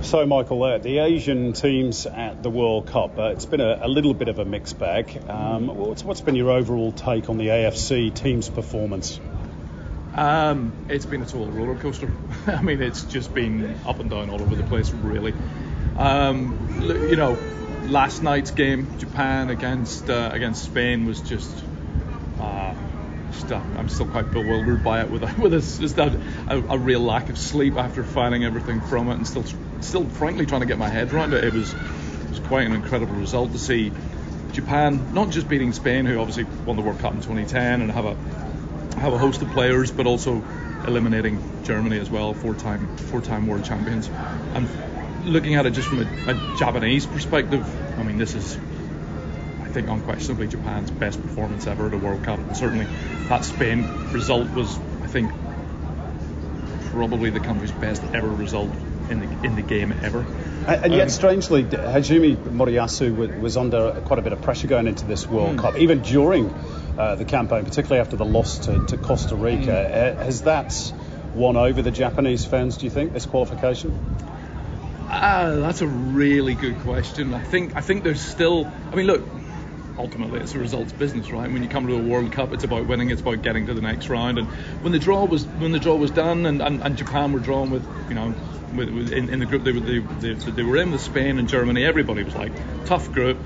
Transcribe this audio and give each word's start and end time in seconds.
So, 0.00 0.24
Michael, 0.24 0.62
uh, 0.62 0.78
the 0.78 0.98
Asian 0.98 1.52
teams 1.52 2.06
at 2.06 2.42
the 2.42 2.48
World 2.50 2.86
Cup, 2.86 3.18
uh, 3.18 3.30
it's 3.30 3.46
been 3.46 3.60
a, 3.60 3.80
a, 3.82 3.88
little 3.88 4.14
bit 4.14 4.28
of 4.28 4.38
a 4.38 4.44
mixed 4.44 4.78
bag. 4.78 5.20
Um, 5.28 5.66
what's, 5.66 6.04
what's 6.04 6.20
been 6.20 6.36
your 6.36 6.52
overall 6.52 6.92
take 6.92 7.28
on 7.28 7.36
the 7.36 7.48
AFC 7.48 8.14
team's 8.14 8.48
performance? 8.48 9.20
Um, 10.14 10.72
it's 10.88 11.04
been 11.04 11.22
a 11.22 11.26
total 11.26 11.50
roller 11.50 11.74
coaster. 11.74 12.12
I 12.46 12.62
mean, 12.62 12.80
it's 12.80 13.02
just 13.04 13.34
been 13.34 13.76
up 13.86 13.98
and 13.98 14.08
down 14.08 14.30
all 14.30 14.40
over 14.40 14.54
the 14.54 14.62
place, 14.62 14.90
really. 14.90 15.34
Um, 15.96 16.80
you 16.80 17.16
know, 17.16 17.36
last 17.82 18.22
night's 18.22 18.52
game, 18.52 18.98
Japan 18.98 19.50
against 19.50 20.08
uh, 20.08 20.30
against 20.32 20.64
Spain, 20.64 21.06
was 21.06 21.20
just. 21.20 21.52
Uh, 23.50 23.62
I'm 23.76 23.88
still 23.88 24.06
quite 24.06 24.30
bewildered 24.30 24.84
by 24.84 25.02
it 25.02 25.10
with 25.10 25.22
with 25.38 25.54
a, 25.54 25.60
just 25.60 25.98
a, 25.98 26.20
a, 26.48 26.58
a, 26.58 26.78
real 26.78 27.00
lack 27.00 27.28
of 27.30 27.38
sleep 27.38 27.76
after 27.76 28.04
finding 28.04 28.44
everything 28.44 28.80
from 28.80 29.08
it, 29.08 29.14
and 29.14 29.26
still 29.26 29.44
still 29.80 30.04
frankly 30.08 30.46
trying 30.46 30.60
to 30.60 30.66
get 30.66 30.78
my 30.78 30.88
head 30.88 31.12
around 31.12 31.32
it. 31.32 31.44
It 31.44 31.54
was 31.54 31.72
it 31.72 32.30
was 32.30 32.40
quite 32.40 32.66
an 32.66 32.72
incredible 32.72 33.14
result 33.14 33.52
to 33.52 33.58
see 33.58 33.92
Japan 34.52 35.14
not 35.14 35.30
just 35.30 35.48
beating 35.48 35.72
Spain, 35.72 36.06
who 36.06 36.18
obviously 36.18 36.44
won 36.64 36.76
the 36.76 36.82
World 36.82 36.98
Cup 36.98 37.14
in 37.14 37.20
2010 37.20 37.80
and 37.82 37.90
have 37.90 38.04
a 38.04 38.14
have 38.98 39.12
a 39.12 39.18
host 39.18 39.42
of 39.42 39.50
players, 39.50 39.90
but 39.90 40.06
also 40.06 40.44
eliminating 40.86 41.40
Germany 41.64 41.98
as 41.98 42.10
well, 42.10 42.34
four-time 42.34 42.96
four-time 42.96 43.46
world 43.46 43.64
champions. 43.64 44.10
And 44.54 44.68
looking 45.24 45.54
at 45.54 45.66
it 45.66 45.70
just 45.72 45.88
from 45.88 46.00
a, 46.00 46.30
a 46.30 46.56
Japanese 46.58 47.06
perspective, 47.06 47.64
I 47.98 48.02
mean, 48.02 48.18
this 48.18 48.34
is 48.34 48.58
think 49.78 49.90
unquestionably 49.90 50.48
Japan's 50.48 50.90
best 50.90 51.22
performance 51.22 51.68
ever 51.68 51.86
at 51.86 51.94
a 51.94 51.98
World 51.98 52.24
Cup. 52.24 52.40
And 52.40 52.56
certainly 52.56 52.86
that 53.28 53.44
Spain 53.44 53.84
result 54.10 54.50
was, 54.50 54.76
I 55.02 55.06
think, 55.06 55.30
probably 56.90 57.30
the 57.30 57.38
country's 57.38 57.70
best 57.70 58.02
ever 58.12 58.28
result 58.28 58.70
in 59.08 59.20
the 59.20 59.46
in 59.46 59.54
the 59.54 59.62
game 59.62 59.92
ever. 60.02 60.26
And, 60.66 60.92
yet, 60.92 61.04
um, 61.04 61.08
strangely, 61.08 61.62
Hajime 61.62 62.36
Moriyasu 62.36 63.40
was 63.40 63.56
under 63.56 64.02
quite 64.04 64.18
a 64.18 64.22
bit 64.22 64.32
of 64.32 64.42
pressure 64.42 64.66
going 64.66 64.86
into 64.86 65.06
this 65.06 65.26
World 65.26 65.56
mm. 65.56 65.60
Cup, 65.60 65.78
even 65.78 66.02
during 66.02 66.50
uh, 66.98 67.14
the 67.14 67.24
campaign, 67.24 67.64
particularly 67.64 68.00
after 68.00 68.16
the 68.16 68.24
loss 68.24 68.58
to, 68.66 68.84
to 68.86 68.96
Costa 68.96 69.36
Rica. 69.36 69.66
Mm. 69.66 70.18
Uh, 70.18 70.24
has 70.24 70.42
that 70.42 70.74
won 71.34 71.56
over 71.56 71.82
the 71.82 71.92
Japanese 71.92 72.44
fans? 72.44 72.76
Do 72.76 72.84
you 72.84 72.90
think 72.90 73.12
this 73.12 73.26
qualification? 73.26 73.96
Ah, 75.08 75.54
that's 75.54 75.80
a 75.80 75.86
really 75.86 76.54
good 76.54 76.80
question. 76.80 77.32
I 77.32 77.42
think 77.42 77.76
I 77.76 77.80
think 77.80 78.02
there's 78.02 78.20
still. 78.20 78.70
I 78.92 78.96
mean, 78.96 79.06
look, 79.06 79.22
ultimately 79.98 80.40
it's 80.40 80.54
a 80.54 80.58
results 80.58 80.92
business, 80.92 81.30
right? 81.30 81.50
When 81.50 81.62
you 81.62 81.68
come 81.68 81.86
to 81.88 81.94
a 81.94 82.02
World 82.02 82.32
Cup, 82.32 82.52
it's 82.52 82.64
about 82.64 82.86
winning, 82.86 83.10
it's 83.10 83.20
about 83.20 83.42
getting 83.42 83.66
to 83.66 83.74
the 83.74 83.80
next 83.80 84.08
round. 84.08 84.38
And 84.38 84.48
when 84.82 84.92
the 84.92 84.98
draw 84.98 85.24
was 85.24 85.44
when 85.44 85.72
the 85.72 85.78
draw 85.78 85.96
was 85.96 86.10
done, 86.10 86.46
and, 86.46 86.62
and, 86.62 86.82
and 86.82 86.96
Japan 86.96 87.32
were 87.32 87.40
drawn 87.40 87.70
with 87.70 87.84
you 88.08 88.14
know 88.14 88.34
with, 88.74 88.90
with, 88.90 89.12
in, 89.12 89.28
in 89.28 89.40
the 89.40 89.46
group 89.46 89.64
they 89.64 89.72
were 89.72 89.80
they, 89.80 89.98
they, 89.98 90.32
they 90.34 90.62
were 90.62 90.76
in 90.76 90.90
with 90.92 91.00
Spain 91.00 91.38
and 91.38 91.48
Germany. 91.48 91.84
Everybody 91.84 92.22
was 92.22 92.34
like 92.34 92.52
tough 92.86 93.12
group. 93.12 93.38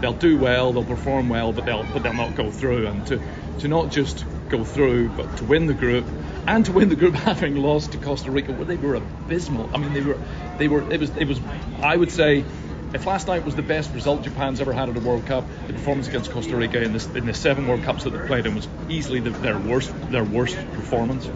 They'll 0.00 0.14
do 0.14 0.38
well, 0.38 0.72
they'll 0.72 0.84
perform 0.84 1.28
well, 1.28 1.52
but 1.52 1.66
they'll 1.66 1.84
but 1.84 2.02
they'll 2.02 2.14
not 2.14 2.36
go 2.36 2.50
through. 2.50 2.86
And 2.86 3.06
to 3.08 3.20
to 3.60 3.68
not 3.68 3.90
just 3.90 4.24
go 4.48 4.64
through, 4.64 5.10
but 5.10 5.36
to 5.38 5.44
win 5.44 5.66
the 5.66 5.74
group 5.74 6.06
and 6.46 6.64
to 6.64 6.72
win 6.72 6.88
the 6.88 6.96
group 6.96 7.14
having 7.30 7.56
lost 7.56 7.92
to 7.92 7.98
Costa 7.98 8.30
Rica, 8.30 8.52
where 8.52 8.64
they 8.64 8.76
were 8.76 8.94
abysmal. 8.94 9.70
I 9.74 9.78
mean, 9.78 9.92
they 9.92 10.00
were 10.00 10.18
they 10.58 10.68
were 10.68 10.90
it 10.92 11.00
was 11.00 11.10
it 11.16 11.26
was 11.26 11.40
I 11.82 11.96
would 11.96 12.10
say 12.10 12.44
if 12.92 13.06
last 13.06 13.26
night 13.28 13.44
was 13.44 13.54
the 13.54 13.62
best 13.62 13.92
result 13.94 14.22
Japan's 14.22 14.60
ever 14.60 14.72
had 14.72 14.88
at 14.88 14.96
a 14.96 15.00
World 15.00 15.26
Cup, 15.26 15.44
the 15.66 15.72
performance 15.72 16.08
against 16.08 16.30
Costa 16.30 16.56
Rica 16.56 16.82
in, 16.82 16.92
this, 16.92 17.06
in 17.14 17.26
the 17.26 17.34
seven 17.34 17.66
World 17.66 17.82
Cups 17.82 18.04
that 18.04 18.10
they 18.10 18.26
played 18.26 18.46
in 18.46 18.54
was 18.54 18.68
easily 18.88 19.20
the, 19.20 19.30
their 19.30 19.58
worst 19.58 19.92
their 20.10 20.24
worst 20.24 20.56
performance. 20.72 21.28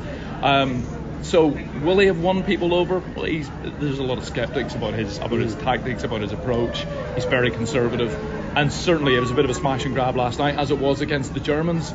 Um, 0.43 0.84
so 1.22 1.47
will 1.82 1.98
he 1.98 2.06
have 2.09 2.20
won 2.20 2.43
people 2.43 2.75
over? 2.75 2.98
Well, 2.98 3.25
there's 3.25 3.98
a 3.98 4.03
lot 4.03 4.19
of 4.19 4.25
skeptics 4.25 4.75
about 4.75 4.94
his 4.94 5.19
about 5.19 5.41
his 5.41 5.54
tactics, 5.54 6.04
about 6.04 6.20
his 6.20 6.32
approach. 6.32 6.84
He's 7.14 7.25
very 7.25 7.50
conservative, 7.50 8.14
and 8.56 8.72
certainly 8.72 9.14
it 9.14 9.20
was 9.20 9.31
a 9.31 9.34
bit 9.34 9.44
of 9.44 9.50
a 9.50 9.54
smash 9.54 9.84
and 9.84 9.94
grab 9.94 10.16
last 10.16 10.38
night, 10.38 10.56
as 10.56 10.70
it 10.70 10.78
was 10.78 11.00
against 11.00 11.32
the 11.32 11.41
Germans. 11.41 11.94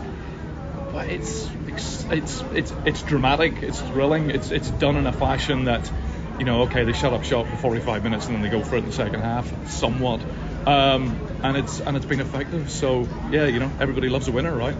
But 0.91 1.09
it's 1.09 1.47
it's 1.67 2.05
it's 2.05 2.41
it's, 2.53 2.73
it's 2.85 3.01
dramatic, 3.03 3.61
it's 3.61 3.79
thrilling, 3.79 4.31
it's 4.31 4.49
it's 4.49 4.69
done 4.71 4.95
in 4.95 5.05
a 5.05 5.13
fashion 5.13 5.65
that 5.65 5.91
you 6.39 6.45
know, 6.45 6.63
okay, 6.63 6.85
they 6.85 6.93
shut 6.93 7.13
up 7.13 7.23
shop 7.23 7.47
for 7.47 7.57
45 7.57 8.03
minutes 8.03 8.25
and 8.25 8.35
then 8.35 8.41
they 8.41 8.49
go 8.49 8.63
for 8.63 8.75
it 8.75 8.79
in 8.79 8.85
the 8.85 8.91
second 8.91 9.19
half, 9.19 9.69
somewhat. 9.69 10.21
Um, 10.65 11.19
and 11.43 11.57
it's 11.57 11.79
and 11.79 11.95
it's 11.95 12.05
been 12.05 12.19
effective. 12.19 12.69
So 12.69 13.07
yeah, 13.29 13.45
you 13.45 13.59
know, 13.59 13.71
everybody 13.79 14.09
loves 14.09 14.27
a 14.27 14.31
winner, 14.31 14.55
right? 14.55 14.75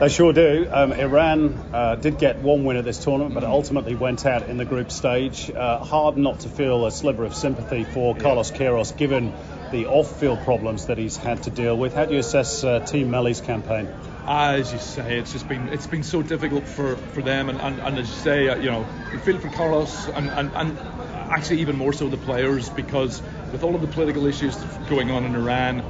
They 0.00 0.08
sure 0.08 0.32
do. 0.32 0.66
Um, 0.70 0.92
Iran 0.92 1.58
uh, 1.74 1.96
did 1.96 2.16
get 2.16 2.38
one 2.38 2.64
win 2.64 2.78
at 2.78 2.86
this 2.86 3.04
tournament, 3.04 3.34
but 3.34 3.44
ultimately 3.44 3.94
went 3.94 4.24
out 4.24 4.48
in 4.48 4.56
the 4.56 4.64
group 4.64 4.90
stage. 4.90 5.50
Uh, 5.50 5.78
hard 5.78 6.16
not 6.16 6.40
to 6.40 6.48
feel 6.48 6.86
a 6.86 6.90
sliver 6.90 7.24
of 7.24 7.34
sympathy 7.34 7.84
for 7.84 8.16
Carlos 8.16 8.50
Queiroz, 8.50 8.96
given 8.96 9.34
the 9.72 9.86
off-field 9.86 10.40
problems 10.40 10.86
that 10.86 10.96
he's 10.96 11.18
had 11.18 11.42
to 11.42 11.50
deal 11.50 11.76
with. 11.76 11.92
How 11.94 12.06
do 12.06 12.14
you 12.14 12.20
assess 12.20 12.64
uh, 12.64 12.80
Team 12.80 13.10
Melli's 13.10 13.42
campaign? 13.42 13.88
As 14.26 14.72
you 14.72 14.78
say, 14.78 15.18
it's 15.18 15.32
just 15.32 15.48
been 15.48 15.68
it's 15.68 15.86
been 15.86 16.02
so 16.02 16.22
difficult 16.22 16.66
for, 16.66 16.96
for 16.96 17.22
them, 17.22 17.48
and, 17.48 17.60
and, 17.60 17.80
and 17.80 17.98
as 17.98 18.08
you 18.08 18.16
say, 18.16 18.48
uh, 18.48 18.56
you 18.56 18.70
know, 18.70 18.86
you 19.12 19.18
feel 19.18 19.38
for 19.38 19.48
Carlos 19.48 20.08
and, 20.08 20.28
and, 20.30 20.50
and 20.54 20.78
actually 21.30 21.60
even 21.60 21.76
more 21.76 21.92
so 21.92 22.08
the 22.08 22.16
players 22.16 22.68
because 22.70 23.22
with 23.52 23.62
all 23.62 23.74
of 23.74 23.80
the 23.80 23.86
political 23.86 24.26
issues 24.26 24.56
going 24.88 25.10
on 25.10 25.24
in 25.24 25.34
Iran, 25.34 25.82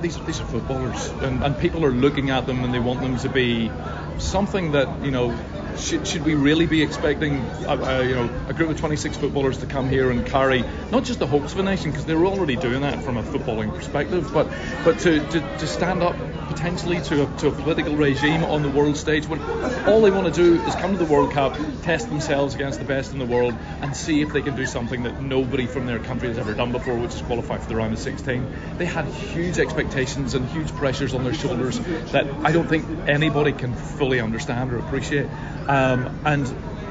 these 0.00 0.18
these 0.20 0.40
are 0.40 0.44
footballers, 0.44 1.08
and, 1.22 1.42
and 1.42 1.58
people 1.58 1.84
are 1.84 1.92
looking 1.92 2.30
at 2.30 2.46
them 2.46 2.64
and 2.64 2.72
they 2.72 2.78
want 2.78 3.00
them 3.00 3.18
to 3.18 3.28
be 3.28 3.70
something 4.18 4.72
that 4.72 5.04
you 5.04 5.10
know 5.10 5.36
should, 5.82 6.06
should 6.06 6.24
we 6.24 6.34
really 6.34 6.66
be 6.66 6.82
expecting 6.82 7.38
a, 7.66 7.76
a, 7.76 8.04
you 8.04 8.14
know 8.14 8.30
a 8.48 8.54
group 8.54 8.70
of 8.70 8.78
26 8.78 9.16
footballers 9.16 9.58
to 9.58 9.66
come 9.66 9.88
here 9.88 10.10
and 10.10 10.26
carry 10.26 10.64
not 10.90 11.04
just 11.04 11.18
the 11.18 11.26
hopes 11.26 11.52
of 11.52 11.58
a 11.58 11.62
nation 11.62 11.90
because 11.90 12.06
they're 12.06 12.26
already 12.26 12.56
doing 12.56 12.82
that 12.82 13.02
from 13.02 13.16
a 13.16 13.22
footballing 13.22 13.74
perspective, 13.74 14.32
but 14.32 14.48
but 14.84 14.98
to, 15.00 15.20
to, 15.30 15.40
to 15.58 15.66
stand 15.66 16.02
up 16.02 16.16
potentially 16.48 17.00
to 17.00 17.24
a, 17.24 17.38
to 17.38 17.48
a 17.48 17.50
political 17.50 17.96
regime 17.96 18.44
on 18.44 18.62
the 18.62 18.68
world 18.68 18.96
stage 18.96 19.26
when 19.26 19.40
all 19.88 20.02
they 20.02 20.10
want 20.10 20.32
to 20.32 20.32
do 20.32 20.62
is 20.62 20.74
come 20.76 20.92
to 20.92 20.98
the 20.98 21.10
World 21.10 21.32
Cup, 21.32 21.56
test 21.82 22.08
themselves 22.08 22.54
against 22.54 22.78
the 22.78 22.84
best 22.84 23.12
in 23.12 23.18
the 23.18 23.26
world, 23.26 23.54
and 23.80 23.96
see 23.96 24.20
if 24.20 24.32
they 24.32 24.42
can 24.42 24.54
do 24.54 24.66
something 24.66 25.02
that 25.04 25.20
nobody 25.20 25.66
from 25.66 25.86
their 25.86 25.98
country 25.98 26.28
has 26.28 26.38
ever 26.38 26.54
done 26.54 26.70
before, 26.72 26.96
which 26.96 27.14
is 27.14 27.22
qualify 27.22 27.58
for 27.58 27.68
the 27.68 27.76
round 27.76 27.92
of 27.92 27.98
16. 27.98 28.46
They 28.76 28.84
had 28.84 29.06
huge 29.06 29.58
expectations 29.58 30.34
and 30.34 30.46
huge 30.48 30.72
pressures 30.74 31.14
on 31.14 31.24
their 31.24 31.34
shoulders 31.34 31.80
that 32.12 32.26
I 32.44 32.52
don't 32.52 32.68
think 32.68 32.86
anybody 33.08 33.52
can 33.52 33.74
fully 33.74 34.20
understand 34.20 34.72
or 34.72 34.78
appreciate. 34.78 35.28
Um, 35.72 36.14
and 36.26 36.46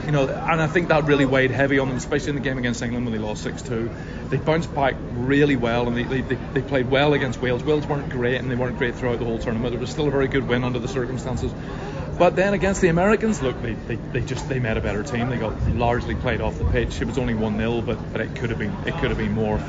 you 0.07 0.11
know, 0.11 0.27
and 0.27 0.59
I 0.59 0.65
think 0.65 0.87
that 0.87 1.05
really 1.05 1.25
weighed 1.25 1.51
heavy 1.51 1.77
on 1.77 1.87
them, 1.87 1.97
especially 1.97 2.29
in 2.29 2.35
the 2.35 2.41
game 2.41 2.57
against 2.57 2.81
England 2.81 3.05
when 3.05 3.13
they 3.13 3.19
lost 3.19 3.45
6-2. 3.45 4.29
They 4.31 4.37
bounced 4.37 4.73
back 4.73 4.95
really 5.13 5.55
well, 5.55 5.87
and 5.87 5.95
they, 5.95 6.21
they, 6.21 6.35
they 6.35 6.61
played 6.63 6.89
well 6.89 7.13
against 7.13 7.39
Wales. 7.39 7.63
Wales 7.63 7.85
weren't 7.85 8.09
great, 8.09 8.37
and 8.37 8.49
they 8.49 8.55
weren't 8.55 8.79
great 8.79 8.95
throughout 8.95 9.19
the 9.19 9.25
whole 9.25 9.37
tournament. 9.37 9.75
It 9.75 9.79
was 9.79 9.91
still 9.91 10.07
a 10.07 10.11
very 10.11 10.27
good 10.27 10.47
win 10.47 10.63
under 10.63 10.79
the 10.79 10.87
circumstances. 10.87 11.53
But 12.17 12.35
then 12.35 12.55
against 12.55 12.81
the 12.81 12.87
Americans, 12.87 13.43
look, 13.43 13.61
they, 13.61 13.73
they, 13.73 13.95
they 13.95 14.21
just 14.21 14.49
they 14.49 14.59
made 14.59 14.77
a 14.77 14.81
better 14.81 15.03
team. 15.03 15.29
They 15.29 15.37
got 15.37 15.55
largely 15.73 16.15
played 16.15 16.41
off 16.41 16.57
the 16.57 16.65
pitch. 16.65 17.01
It 17.01 17.05
was 17.05 17.19
only 17.19 17.35
one 17.35 17.57
0 17.57 17.81
but 17.81 18.11
but 18.11 18.21
it 18.21 18.35
could 18.35 18.49
have 18.49 18.59
been 18.59 18.73
it 18.85 18.95
could 18.95 19.09
have 19.09 19.17
been 19.17 19.33
more. 19.33 19.61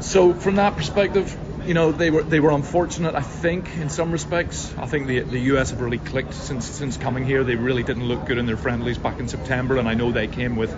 So 0.00 0.32
from 0.32 0.56
that 0.56 0.76
perspective, 0.76 1.36
you 1.66 1.74
know 1.74 1.92
they 1.92 2.10
were 2.10 2.22
they 2.22 2.40
were 2.40 2.50
unfortunate. 2.50 3.14
I 3.14 3.22
think 3.22 3.76
in 3.76 3.90
some 3.90 4.12
respects, 4.12 4.72
I 4.76 4.86
think 4.86 5.06
the 5.06 5.20
the 5.20 5.40
US 5.54 5.70
have 5.70 5.80
really 5.80 5.98
clicked 5.98 6.34
since 6.34 6.66
since 6.66 6.96
coming 6.96 7.24
here. 7.24 7.44
They 7.44 7.56
really 7.56 7.82
didn't 7.82 8.06
look 8.06 8.26
good 8.26 8.38
in 8.38 8.46
their 8.46 8.56
friendlies 8.56 8.98
back 8.98 9.18
in 9.18 9.28
September, 9.28 9.76
and 9.76 9.88
I 9.88 9.94
know 9.94 10.12
they 10.12 10.26
came 10.26 10.56
with 10.56 10.74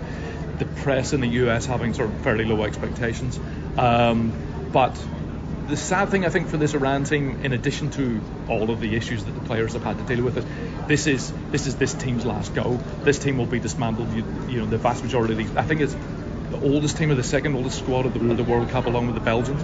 the 0.59 0.65
press 0.65 1.13
in 1.13 1.21
the 1.21 1.27
US 1.27 1.65
having 1.65 1.93
sort 1.93 2.09
of 2.09 2.21
fairly 2.21 2.45
low 2.45 2.63
expectations. 2.63 3.39
Um, 3.77 4.33
but 4.71 4.95
the 5.67 5.77
sad 5.77 6.09
thing 6.09 6.25
I 6.25 6.29
think 6.29 6.49
for 6.49 6.57
this 6.57 6.73
Iran 6.73 7.05
team, 7.05 7.39
in 7.43 7.53
addition 7.53 7.89
to 7.91 8.21
all 8.49 8.69
of 8.69 8.79
the 8.79 8.95
issues 8.95 9.23
that 9.25 9.31
the 9.31 9.41
players 9.41 9.73
have 9.73 9.83
had 9.83 9.97
to 9.97 10.15
deal 10.15 10.23
with, 10.23 10.37
is 10.37 10.45
this 10.87 11.07
is 11.07 11.33
this 11.51 11.67
is 11.67 11.75
this 11.75 11.93
team's 11.93 12.25
last 12.25 12.53
go. 12.53 12.79
This 13.03 13.19
team 13.19 13.37
will 13.37 13.45
be 13.45 13.59
dismantled. 13.59 14.11
You, 14.13 14.25
you 14.47 14.59
know, 14.59 14.65
the 14.65 14.77
vast 14.77 15.03
majority 15.03 15.33
of 15.33 15.37
these. 15.37 15.55
I 15.55 15.63
think 15.63 15.81
it's 15.81 15.95
the 16.53 16.65
oldest 16.65 16.97
team 16.97 17.11
or 17.11 17.15
the 17.15 17.23
second 17.23 17.55
oldest 17.55 17.79
squad 17.79 18.05
of 18.05 18.13
the, 18.13 18.31
of 18.31 18.37
the 18.37 18.43
World 18.43 18.69
Cup, 18.69 18.85
along 18.85 19.07
with 19.07 19.15
the 19.15 19.21
Belgians. 19.21 19.61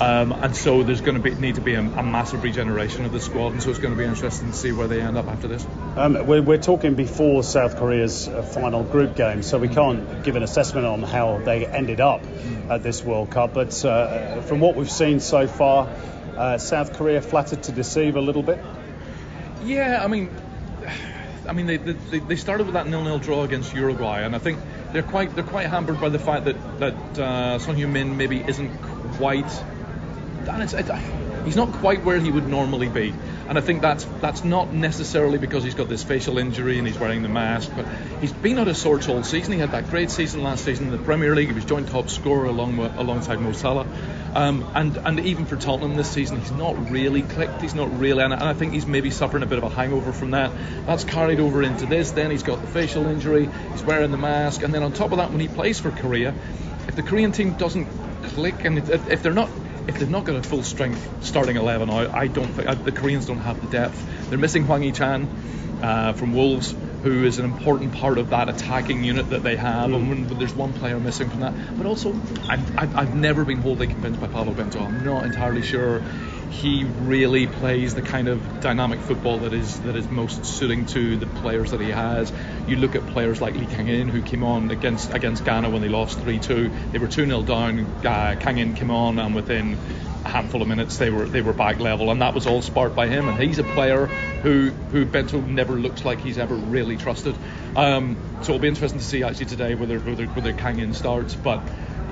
Um, 0.00 0.32
and 0.32 0.56
so 0.56 0.82
there's 0.82 1.02
going 1.02 1.16
to 1.16 1.22
be, 1.22 1.34
need 1.34 1.56
to 1.56 1.60
be 1.60 1.74
a, 1.74 1.80
a, 1.80 2.02
massive 2.02 2.42
regeneration 2.42 3.04
of 3.04 3.12
the 3.12 3.20
squad, 3.20 3.52
and 3.52 3.62
so 3.62 3.68
it's 3.68 3.78
going 3.78 3.92
to 3.92 3.98
be 3.98 4.06
interesting 4.06 4.50
to 4.50 4.56
see 4.56 4.72
where 4.72 4.88
they 4.88 5.02
end 5.02 5.18
up 5.18 5.26
after 5.26 5.46
this. 5.46 5.66
Um, 5.96 6.26
we're, 6.26 6.40
we're, 6.40 6.56
talking 6.56 6.94
before 6.94 7.42
South 7.42 7.76
Korea's 7.76 8.26
uh, 8.26 8.42
final 8.42 8.82
group 8.82 9.14
game, 9.14 9.42
so 9.42 9.58
we 9.58 9.68
can't 9.68 10.24
give 10.24 10.36
an 10.36 10.42
assessment 10.42 10.86
on 10.86 11.02
how 11.02 11.38
they 11.44 11.66
ended 11.66 12.00
up 12.00 12.22
at 12.70 12.82
this 12.82 13.04
World 13.04 13.30
Cup. 13.30 13.52
But 13.52 13.84
uh, 13.84 14.40
from 14.40 14.60
what 14.60 14.74
we've 14.74 14.90
seen 14.90 15.20
so 15.20 15.46
far, 15.46 15.86
uh, 16.38 16.56
South 16.56 16.94
Korea 16.94 17.20
flattered 17.20 17.64
to 17.64 17.72
deceive 17.72 18.16
a 18.16 18.22
little 18.22 18.42
bit. 18.42 18.58
Yeah, 19.64 20.02
I 20.02 20.06
mean, 20.06 20.34
I 21.46 21.52
mean, 21.52 21.66
they, 21.66 21.76
they, 21.76 22.20
they 22.20 22.36
started 22.36 22.64
with 22.64 22.74
that 22.74 22.86
nil-nil 22.86 23.18
draw 23.18 23.42
against 23.42 23.74
Uruguay, 23.74 24.22
and 24.22 24.34
I 24.34 24.38
think 24.38 24.58
they're 24.92 25.02
quite 25.02 25.34
they're 25.34 25.44
quite 25.44 25.66
hampered 25.66 26.00
by 26.00 26.08
the 26.08 26.18
fact 26.18 26.44
that 26.46 26.78
that 26.78 27.18
uh, 27.18 27.58
Son 27.58 27.76
Heung-min 27.76 28.16
maybe 28.16 28.40
isn't 28.40 28.70
quite. 29.16 29.50
And 30.48 30.62
it's, 30.62 30.74
he's 31.44 31.56
not 31.56 31.70
quite 31.74 32.02
where 32.02 32.18
he 32.18 32.30
would 32.30 32.48
normally 32.48 32.88
be, 32.88 33.14
and 33.50 33.58
I 33.58 33.62
think 33.62 33.82
that's 33.82 34.04
that's 34.20 34.44
not 34.44 34.72
necessarily 34.72 35.36
because 35.36 35.64
he's 35.64 35.74
got 35.74 35.88
this 35.88 36.04
facial 36.04 36.38
injury 36.38 36.78
and 36.78 36.86
he's 36.86 36.96
wearing 37.00 37.22
the 37.22 37.28
mask, 37.28 37.72
but 37.74 37.84
he's 38.20 38.32
been 38.32 38.60
out 38.60 38.68
of 38.68 38.76
sorts 38.76 39.08
all 39.08 39.24
season. 39.24 39.54
He 39.54 39.58
had 39.58 39.72
that 39.72 39.90
great 39.90 40.12
season 40.12 40.44
last 40.44 40.64
season 40.64 40.86
in 40.86 40.92
the 40.92 40.98
Premier 40.98 41.34
League. 41.34 41.48
He 41.48 41.52
was 41.52 41.64
joint 41.64 41.88
top 41.88 42.08
scorer 42.08 42.44
along 42.44 42.78
alongside 42.78 43.40
Mo 43.40 43.50
Salah. 43.50 43.88
Um, 44.36 44.70
and 44.76 44.96
and 44.98 45.18
even 45.18 45.46
for 45.46 45.56
Tottenham 45.56 45.96
this 45.96 46.08
season, 46.08 46.38
he's 46.38 46.52
not 46.52 46.92
really 46.92 47.22
clicked. 47.22 47.60
He's 47.60 47.74
not 47.74 47.98
really, 47.98 48.22
and 48.22 48.32
I 48.32 48.54
think 48.54 48.72
he's 48.72 48.86
maybe 48.86 49.10
suffering 49.10 49.42
a 49.42 49.46
bit 49.46 49.58
of 49.58 49.64
a 49.64 49.68
hangover 49.68 50.12
from 50.12 50.30
that. 50.30 50.52
That's 50.86 51.02
carried 51.02 51.40
over 51.40 51.60
into 51.60 51.86
this. 51.86 52.12
Then 52.12 52.30
he's 52.30 52.44
got 52.44 52.60
the 52.60 52.68
facial 52.68 53.08
injury. 53.08 53.48
He's 53.72 53.82
wearing 53.82 54.12
the 54.12 54.16
mask, 54.16 54.62
and 54.62 54.72
then 54.72 54.84
on 54.84 54.92
top 54.92 55.10
of 55.10 55.18
that, 55.18 55.32
when 55.32 55.40
he 55.40 55.48
plays 55.48 55.80
for 55.80 55.90
Korea, 55.90 56.36
if 56.86 56.94
the 56.94 57.02
Korean 57.02 57.32
team 57.32 57.54
doesn't 57.54 57.88
click, 58.22 58.64
and 58.64 58.78
if 58.78 59.24
they're 59.24 59.32
not 59.32 59.50
if 59.90 59.98
they've 59.98 60.10
not 60.10 60.24
got 60.24 60.36
a 60.36 60.42
full 60.42 60.62
strength 60.62 61.24
starting 61.24 61.56
11 61.56 61.90
out, 61.90 62.14
I 62.14 62.28
don't 62.28 62.48
think 62.48 62.68
I, 62.68 62.74
the 62.74 62.92
Koreans 62.92 63.26
don't 63.26 63.38
have 63.38 63.60
the 63.60 63.70
depth. 63.70 64.30
They're 64.30 64.38
missing 64.38 64.64
Hwang 64.64 64.82
Hee-chan 64.82 65.28
uh, 65.82 66.12
from 66.14 66.32
Wolves 66.32 66.74
who 67.02 67.24
is 67.24 67.38
an 67.38 67.46
important 67.46 67.94
part 67.94 68.18
of 68.18 68.30
that 68.30 68.48
attacking 68.48 69.02
unit 69.02 69.30
that 69.30 69.42
they 69.42 69.56
have. 69.56 69.90
Mm. 69.90 69.94
And 69.94 70.08
when, 70.08 70.28
when, 70.28 70.38
there's 70.38 70.54
one 70.54 70.72
player 70.74 71.00
missing 71.00 71.30
from 71.30 71.40
that, 71.40 71.54
but 71.76 71.86
also 71.86 72.14
I've, 72.48 72.78
I've, 72.78 72.96
I've 72.96 73.14
never 73.14 73.44
been 73.44 73.58
wholly 73.58 73.86
convinced 73.86 74.20
by 74.20 74.28
Paulo 74.28 74.52
Bento. 74.52 74.80
I'm 74.80 75.04
not 75.04 75.24
entirely 75.24 75.62
sure 75.62 76.02
he 76.50 76.84
really 76.84 77.46
plays 77.46 77.94
the 77.94 78.02
kind 78.02 78.28
of 78.28 78.60
dynamic 78.60 78.98
football 79.00 79.38
that 79.38 79.52
is 79.52 79.80
that 79.80 79.94
is 79.94 80.08
most 80.08 80.44
suiting 80.44 80.84
to 80.86 81.16
the 81.16 81.26
players 81.26 81.70
that 81.70 81.80
he 81.80 81.90
has. 81.90 82.32
You 82.66 82.76
look 82.76 82.96
at 82.96 83.06
players 83.06 83.40
like 83.40 83.54
Lee 83.54 83.66
Kang-in 83.66 84.08
who 84.08 84.20
came 84.20 84.42
on 84.42 84.70
against 84.70 85.14
against 85.14 85.44
Ghana 85.44 85.70
when 85.70 85.80
they 85.80 85.88
lost 85.88 86.18
3-2. 86.18 86.92
They 86.92 86.98
were 86.98 87.06
2-0 87.06 87.46
down. 87.46 87.80
Uh, 88.04 88.36
Kang-in 88.38 88.74
came 88.74 88.90
on 88.90 89.18
and 89.18 89.34
within 89.34 89.78
a 90.24 90.28
handful 90.28 90.60
of 90.60 90.68
minutes 90.68 90.98
they 90.98 91.08
were 91.08 91.24
they 91.24 91.40
were 91.40 91.52
back 91.52 91.78
level, 91.78 92.10
and 92.10 92.20
that 92.20 92.34
was 92.34 92.46
all 92.46 92.62
sparked 92.62 92.96
by 92.96 93.06
him. 93.06 93.28
And 93.28 93.40
he's 93.40 93.58
a 93.58 93.64
player 93.64 94.06
who 94.06 94.70
who 94.90 95.06
Bento 95.06 95.40
never 95.40 95.74
looks 95.74 96.04
like 96.04 96.20
he's 96.20 96.38
ever 96.38 96.56
really 96.56 96.96
trusted. 96.96 97.36
Um, 97.76 98.16
so 98.42 98.54
it'll 98.54 98.58
be 98.58 98.68
interesting 98.68 98.98
to 98.98 99.04
see 99.04 99.22
actually 99.22 99.46
today 99.46 99.74
whether 99.76 100.00
whether, 100.00 100.26
whether 100.26 100.52
Kang-in 100.52 100.94
starts, 100.94 101.34
but. 101.34 101.62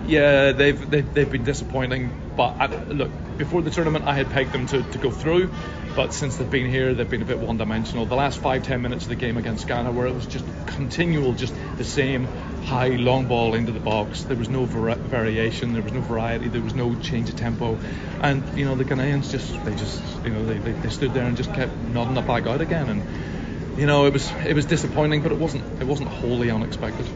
Yeah, 0.07 0.53
they've, 0.53 0.91
they've, 0.91 1.13
they've 1.13 1.31
been 1.31 1.45
disappointing. 1.45 2.28
But 2.39 2.55
I, 2.61 2.67
look, 2.93 3.11
before 3.37 3.63
the 3.63 3.71
tournament, 3.71 4.05
I 4.07 4.15
had 4.15 4.31
pegged 4.31 4.53
them 4.53 4.67
to, 4.69 4.81
to 4.81 4.99
go 4.99 5.11
through. 5.11 5.51
But 5.97 6.15
since 6.15 6.37
they've 6.37 6.49
been 6.49 6.71
here, 6.71 6.95
they've 6.95 7.11
been 7.11 7.23
a 7.23 7.25
bit 7.25 7.41
one 7.41 7.57
dimensional. 7.57 8.07
The 8.07 8.15
last 8.15 8.39
five, 8.39 8.63
ten 8.63 8.81
minutes 8.81 9.03
of 9.03 9.09
the 9.09 9.17
game 9.17 9.37
against 9.37 9.67
Ghana, 9.67 9.91
where 9.91 10.07
it 10.07 10.15
was 10.15 10.25
just 10.25 10.45
continual, 10.67 11.33
just 11.33 11.53
the 11.79 11.83
same 11.83 12.29
high 12.63 12.91
long 12.91 13.27
ball 13.27 13.55
into 13.55 13.73
the 13.73 13.81
box. 13.81 14.23
There 14.23 14.37
was 14.37 14.49
no 14.49 14.67
var- 14.67 14.95
variation, 14.95 15.73
there 15.73 15.83
was 15.83 15.93
no 15.93 16.01
variety, 16.01 16.47
there 16.47 16.63
was 16.63 16.77
no 16.77 16.95
change 16.95 17.29
of 17.29 17.35
tempo, 17.35 17.77
and 18.23 18.45
you 18.57 18.65
know 18.65 18.77
the 18.77 18.85
Ghanaians 18.85 19.33
just 19.33 19.65
they 19.65 19.75
just 19.75 20.01
you 20.25 20.31
know 20.31 20.47
they, 20.47 20.59
they, 20.59 20.73
they 20.73 20.91
stood 20.91 21.15
there 21.15 21.25
and 21.25 21.37
just 21.37 21.53
kept 21.55 21.73
nodding 21.93 22.17
it 22.17 22.27
back 22.29 22.47
out 22.47 22.61
again, 22.61 22.89
and 22.89 23.79
you 23.81 23.87
know 23.87 24.07
it 24.07 24.13
was 24.13 24.31
it 24.47 24.55
was 24.55 24.67
disappointing, 24.67 25.23
but 25.23 25.33
it 25.33 25.39
wasn't 25.39 25.65
it 25.81 25.87
wasn't 25.89 26.09
wholly 26.09 26.51
unexpected. 26.51 27.07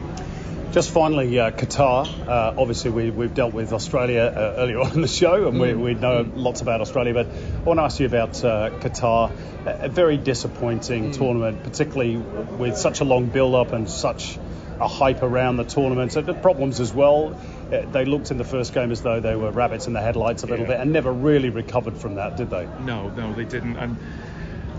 Just 0.73 0.89
finally, 0.89 1.37
uh, 1.37 1.51
Qatar. 1.51 2.07
Uh, 2.27 2.55
obviously, 2.57 2.89
we, 2.89 3.05
have 3.05 3.35
dealt 3.35 3.53
with 3.53 3.73
Australia 3.73 4.21
uh, 4.21 4.55
earlier 4.57 4.79
on 4.81 4.93
in 4.93 5.01
the 5.01 5.07
show, 5.07 5.47
and 5.47 5.59
we, 5.59 5.67
mm. 5.67 5.79
we, 5.79 5.93
know 5.93 6.27
lots 6.33 6.61
about 6.61 6.81
Australia. 6.81 7.13
But 7.13 7.27
I 7.27 7.59
want 7.59 7.77
to 7.77 7.83
ask 7.83 7.99
you 7.99 8.07
about 8.07 8.43
uh, 8.43 8.71
Qatar. 8.79 9.31
A 9.67 9.87
very 9.87 10.17
disappointing 10.17 11.11
mm. 11.11 11.15
tournament, 11.15 11.63
particularly 11.63 12.17
with 12.17 12.75
such 12.75 13.01
a 13.01 13.03
long 13.03 13.27
build-up 13.27 13.71
and 13.71 13.87
such 13.87 14.39
a 14.79 14.87
hype 14.87 15.21
around 15.21 15.57
the 15.57 15.63
tournament. 15.63 16.11
So 16.11 16.21
the 16.21 16.33
problems 16.33 16.79
as 16.79 16.91
well. 16.91 17.39
Uh, 17.71 17.85
they 17.91 18.05
looked 18.05 18.31
in 18.31 18.39
the 18.39 18.43
first 18.43 18.73
game 18.73 18.91
as 18.91 19.03
though 19.03 19.19
they 19.19 19.35
were 19.35 19.51
rabbits 19.51 19.85
in 19.85 19.93
the 19.93 20.01
headlights 20.01 20.41
a 20.41 20.47
little 20.47 20.65
yeah. 20.65 20.71
bit, 20.71 20.79
and 20.79 20.91
never 20.91 21.13
really 21.13 21.51
recovered 21.51 21.97
from 21.97 22.15
that, 22.15 22.35
did 22.35 22.49
they? 22.49 22.67
No, 22.79 23.09
no, 23.09 23.31
they 23.33 23.45
didn't. 23.45 23.77
And 23.77 23.97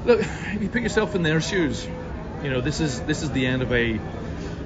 look, 0.06 0.18
if 0.22 0.60
you 0.60 0.68
put 0.68 0.82
yourself 0.82 1.14
in 1.14 1.22
their 1.22 1.40
shoes. 1.40 1.86
You 2.42 2.50
know, 2.50 2.60
this 2.60 2.80
is 2.80 3.00
this 3.02 3.22
is 3.22 3.30
the 3.30 3.46
end 3.46 3.62
of 3.62 3.72
a 3.72 3.98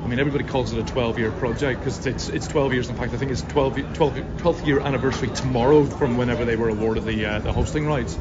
mean, 0.09 0.19
everybody 0.19 0.45
calls 0.45 0.73
it 0.73 0.79
a 0.79 0.93
12-year 0.93 1.33
project 1.33 1.81
because 1.81 2.07
it's 2.07 2.29
it's 2.29 2.49
12 2.49 2.73
years. 2.73 2.89
In 2.89 2.97
fact, 2.97 3.13
I 3.13 3.19
think 3.19 3.31
it's 3.31 3.43
12, 3.43 3.95
12 3.95 4.15
12th 4.15 4.67
year 4.67 4.81
anniversary 4.81 5.29
tomorrow 5.29 5.85
from 5.85 6.17
whenever 6.17 6.45
they 6.45 6.57
were 6.57 6.71
awarded 6.71 7.05
the 7.05 7.27
uh, 7.27 7.39
the 7.41 7.53
hosting 7.53 7.87
rights. 7.87 8.19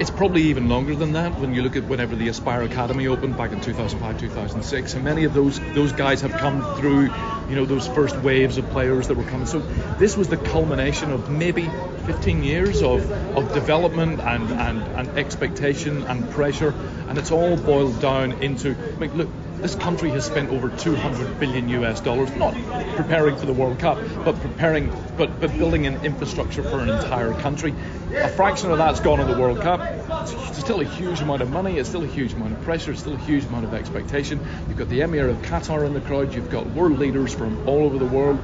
It's 0.00 0.10
probably 0.10 0.42
even 0.42 0.68
longer 0.68 0.94
than 0.94 1.12
that 1.12 1.38
when 1.40 1.54
you 1.54 1.62
look 1.62 1.74
at 1.74 1.84
whenever 1.84 2.14
the 2.14 2.28
Aspire 2.28 2.62
Academy 2.62 3.08
opened 3.08 3.36
back 3.36 3.52
in 3.52 3.60
2005, 3.60 4.20
2006, 4.20 4.94
and 4.94 5.04
many 5.04 5.24
of 5.24 5.34
those 5.34 5.60
those 5.74 5.92
guys 5.92 6.20
have 6.22 6.32
come 6.32 6.62
through, 6.76 7.10
you 7.48 7.56
know, 7.56 7.64
those 7.64 7.86
first 7.86 8.16
waves 8.16 8.58
of 8.58 8.68
players 8.70 9.08
that 9.08 9.16
were 9.16 9.24
coming. 9.24 9.46
So 9.46 9.60
this 9.98 10.16
was 10.16 10.28
the 10.28 10.36
culmination 10.36 11.12
of 11.12 11.30
maybe 11.30 11.68
15 12.06 12.42
years 12.42 12.82
of, 12.82 13.10
of 13.36 13.52
development 13.52 14.20
and, 14.20 14.50
and, 14.50 14.82
and 14.82 15.08
expectation 15.18 16.04
and 16.04 16.30
pressure, 16.30 16.74
and 17.08 17.18
it's 17.18 17.30
all 17.30 17.56
boiled 17.56 18.00
down 18.00 18.32
into. 18.42 18.74
I 18.74 18.98
mean, 18.98 19.16
look, 19.16 19.28
this 19.60 19.74
country 19.74 20.10
has 20.10 20.24
spent 20.24 20.50
over 20.50 20.68
200 20.68 21.40
billion 21.40 21.68
US 21.70 22.00
dollars, 22.00 22.34
not 22.36 22.54
preparing 22.96 23.36
for 23.36 23.46
the 23.46 23.52
World 23.52 23.78
Cup, 23.78 23.98
but 24.24 24.38
preparing, 24.40 24.92
but, 25.16 25.40
but 25.40 25.56
building 25.58 25.86
an 25.86 26.04
infrastructure 26.04 26.62
for 26.62 26.80
an 26.80 26.88
entire 26.88 27.32
country. 27.34 27.74
A 28.14 28.28
fraction 28.28 28.70
of 28.70 28.78
that's 28.78 29.00
gone 29.00 29.20
on 29.20 29.30
the 29.30 29.38
World 29.38 29.60
Cup. 29.60 29.80
It's 30.28 30.58
still 30.58 30.80
a 30.80 30.84
huge 30.84 31.20
amount 31.20 31.42
of 31.42 31.50
money. 31.50 31.78
It's 31.78 31.88
still 31.88 32.04
a 32.04 32.06
huge 32.06 32.32
amount 32.32 32.52
of 32.52 32.62
pressure. 32.62 32.92
It's 32.92 33.00
still 33.00 33.14
a 33.14 33.18
huge 33.18 33.44
amount 33.46 33.64
of 33.64 33.74
expectation. 33.74 34.40
You've 34.68 34.78
got 34.78 34.88
the 34.88 35.00
Emir 35.00 35.28
of 35.28 35.36
Qatar 35.38 35.84
in 35.86 35.92
the 35.92 36.00
crowd. 36.00 36.34
You've 36.34 36.50
got 36.50 36.66
world 36.70 36.98
leaders 36.98 37.34
from 37.34 37.68
all 37.68 37.84
over 37.84 37.98
the 37.98 38.06
world. 38.06 38.38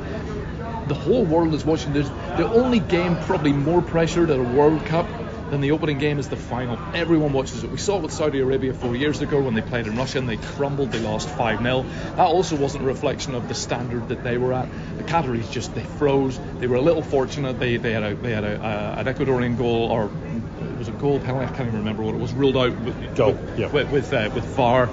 The 0.88 0.94
whole 0.94 1.24
world 1.24 1.54
is 1.54 1.64
watching. 1.64 1.92
There's 1.92 2.10
the 2.36 2.46
only 2.46 2.80
game 2.80 3.16
probably 3.22 3.52
more 3.52 3.80
pressured 3.80 4.30
at 4.30 4.38
a 4.38 4.42
World 4.42 4.84
Cup 4.86 5.06
then 5.54 5.60
the 5.60 5.70
opening 5.70 5.98
game 5.98 6.18
is 6.18 6.28
the 6.28 6.36
final. 6.36 6.76
Everyone 6.94 7.32
watches 7.32 7.62
it. 7.62 7.70
We 7.70 7.78
saw 7.78 7.98
it 7.98 8.02
with 8.02 8.12
Saudi 8.12 8.40
Arabia 8.40 8.74
four 8.74 8.96
years 8.96 9.20
ago 9.20 9.40
when 9.40 9.54
they 9.54 9.62
played 9.62 9.86
in 9.86 9.96
Russia 9.96 10.18
and 10.18 10.28
they 10.28 10.36
crumbled. 10.36 10.90
They 10.90 10.98
lost 10.98 11.28
5 11.28 11.62
0. 11.62 11.86
That 12.16 12.18
also 12.18 12.56
wasn't 12.56 12.82
a 12.82 12.86
reflection 12.86 13.36
of 13.36 13.46
the 13.46 13.54
standard 13.54 14.08
that 14.08 14.24
they 14.24 14.36
were 14.36 14.52
at. 14.52 14.68
The 14.98 15.04
Qataris 15.04 15.52
just 15.52 15.72
they 15.74 15.84
froze. 15.84 16.40
They 16.58 16.66
were 16.66 16.76
a 16.76 16.80
little 16.80 17.02
fortunate. 17.02 17.60
They 17.60 17.76
they 17.76 17.92
had 17.92 18.02
a 18.02 18.14
they 18.16 18.32
had 18.32 18.42
a, 18.42 18.60
uh, 18.60 18.94
an 18.98 19.06
Ecuadorian 19.06 19.56
goal 19.56 19.92
or 19.92 20.06
it 20.06 20.78
was 20.78 20.88
a 20.88 20.92
goal 20.92 21.20
penalty. 21.20 21.46
I 21.46 21.56
can't 21.56 21.68
even 21.68 21.78
remember 21.78 22.02
what 22.02 22.16
it 22.16 22.20
was. 22.20 22.32
Ruled 22.32 22.56
out 22.56 22.76
with 22.80 23.16
goal 23.16 23.32
with 23.32 23.58
yeah. 23.58 23.70
with, 23.70 23.92
with, 23.92 24.12
uh, 24.12 24.30
with 24.34 24.44
VAR. 24.56 24.90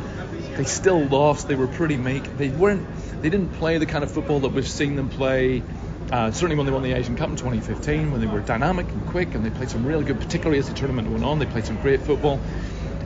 They 0.58 0.66
still 0.66 1.04
lost. 1.06 1.48
They 1.48 1.56
were 1.56 1.68
pretty 1.68 1.98
meek. 1.98 2.38
They 2.38 2.50
weren't. 2.50 2.88
They 3.24 3.30
didn't 3.30 3.54
play 3.54 3.80
the 3.80 3.88
kind 3.88 4.04
of 4.04 4.12
football 4.12 4.42
that 4.42 4.50
we've 4.50 4.68
seen 4.68 4.96
them 4.96 5.10
play 5.10 5.64
uh, 6.12 6.32
certainly 6.32 6.58
when 6.58 6.66
they 6.66 6.72
won 6.72 6.84
the 6.84 6.92
Asian 6.92 7.16
Cup 7.16 7.30
in 7.30 7.38
2015, 7.38 8.12
when 8.12 8.20
they 8.20 8.28
were 8.28 8.42
dynamic 8.42 8.92
and 8.92 9.08
quick 9.08 9.34
and 9.34 9.46
they 9.46 9.50
played 9.50 9.70
some 9.70 9.86
really 9.86 10.04
good, 10.04 10.20
particularly 10.20 10.60
as 10.60 10.68
the 10.68 10.74
tournament 10.74 11.10
went 11.10 11.24
on, 11.24 11.40
they 11.40 11.46
played 11.46 11.66
some 11.66 11.78
great 11.82 12.02
football. 12.02 12.40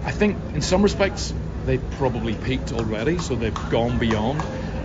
I 0.04 0.12
think 0.12 0.38
in 0.54 0.62
some 0.62 0.82
respects 0.82 1.34
they've 1.66 1.92
probably 1.92 2.34
peaked 2.34 2.72
already, 2.72 3.20
so 3.20 3.36
they've 3.36 3.70
gone 3.70 4.00
beyond. 4.00 4.42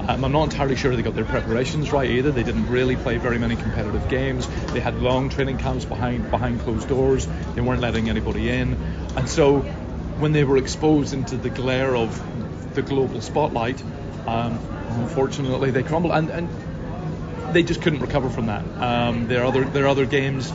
Um, 0.08 0.24
I'm 0.24 0.32
not 0.32 0.44
entirely 0.44 0.76
sure 0.76 0.94
they 0.94 1.02
got 1.02 1.14
their 1.14 1.24
preparations 1.24 1.92
right 1.92 2.10
either. 2.10 2.30
They 2.30 2.42
didn't 2.42 2.68
really 2.68 2.96
play 2.96 3.16
very 3.18 3.38
many 3.38 3.56
competitive 3.56 4.08
games. 4.08 4.48
They 4.72 4.80
had 4.80 5.00
long 5.00 5.28
training 5.28 5.58
camps 5.58 5.84
behind 5.84 6.30
behind 6.30 6.60
closed 6.60 6.88
doors. 6.88 7.28
They 7.54 7.60
weren't 7.60 7.80
letting 7.80 8.08
anybody 8.08 8.48
in, 8.50 8.76
and 9.16 9.28
so 9.28 9.60
when 9.60 10.32
they 10.32 10.44
were 10.44 10.58
exposed 10.58 11.14
into 11.14 11.36
the 11.36 11.50
glare 11.50 11.96
of 11.96 12.74
the 12.74 12.82
global 12.82 13.20
spotlight, 13.20 13.82
um, 14.26 14.58
unfortunately 14.90 15.70
they 15.70 15.82
crumbled. 15.82 16.12
And, 16.12 16.30
and 16.30 16.48
they 17.52 17.62
just 17.62 17.82
couldn't 17.82 18.00
recover 18.00 18.30
from 18.30 18.46
that. 18.46 18.64
Um, 18.80 19.28
their 19.28 19.44
other 19.44 19.64
their 19.64 19.88
other 19.88 20.06
games, 20.06 20.52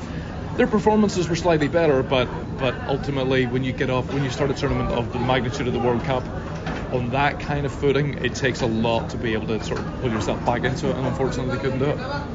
their 0.58 0.68
performances 0.68 1.30
were 1.30 1.36
slightly 1.36 1.68
better, 1.68 2.04
but 2.04 2.28
but 2.60 2.76
ultimately 2.88 3.46
when 3.46 3.64
you 3.64 3.74
get 3.74 3.90
off 3.90 4.12
when 4.14 4.24
you 4.24 4.30
start 4.30 4.52
a 4.52 4.54
tournament 4.54 4.92
of 4.92 5.12
the 5.14 5.20
magnitude 5.20 5.68
of 5.68 5.74
the 5.74 5.80
World 5.80 6.04
Cup 6.04 6.24
on 6.94 7.12
that 7.12 7.40
kind 7.40 7.66
of 7.66 7.74
footing, 7.74 8.14
it 8.24 8.36
takes 8.36 8.62
a 8.62 8.66
lot 8.66 9.10
to 9.10 9.18
be 9.18 9.34
able 9.34 9.48
to 9.48 9.64
sort 9.64 9.80
of 9.80 10.02
pull 10.02 10.12
yourself 10.12 10.44
back 10.46 10.64
into 10.64 10.90
it, 10.90 10.96
and 10.96 11.06
unfortunately 11.06 11.56
they 11.56 11.62
couldn't 11.62 11.80
do 11.80 11.90
it. 11.90 12.26